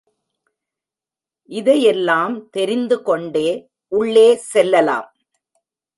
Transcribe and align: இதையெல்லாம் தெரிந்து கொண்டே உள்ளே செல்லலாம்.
இதையெல்லாம் 1.49 2.49
தெரிந்து 2.49 3.01
கொண்டே 3.01 3.47
உள்ளே 3.87 4.35
செல்லலாம். 4.35 5.07